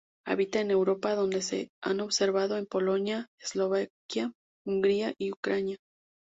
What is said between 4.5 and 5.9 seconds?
Hungría, y Ucrania.